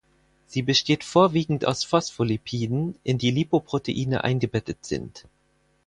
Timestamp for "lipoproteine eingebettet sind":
3.29-5.27